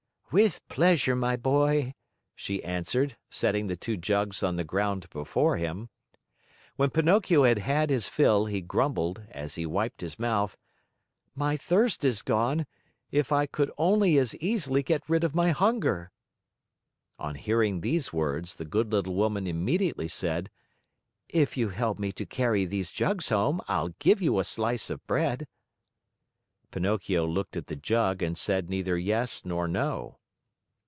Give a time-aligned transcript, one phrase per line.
[0.33, 1.93] "With pleasure, my boy!"
[2.37, 5.89] she answered, setting the two jugs on the ground before him.
[6.77, 10.55] When Pinocchio had had his fill, he grumbled, as he wiped his mouth:
[11.35, 12.65] "My thirst is gone.
[13.11, 16.11] If I could only as easily get rid of my hunger!"
[17.19, 20.49] On hearing these words, the good little woman immediately said:
[21.27, 25.05] "If you help me to carry these jugs home, I'll give you a slice of
[25.07, 25.45] bread."
[26.71, 30.19] Pinocchio looked at the jug and said neither yes nor no.